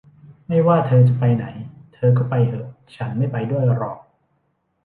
[0.47, 1.45] ไม่ว่าเธอจะไปไหน
[1.93, 3.97] เธอก็ไปเหอะ ฉันไม่ไปด้วยหรอก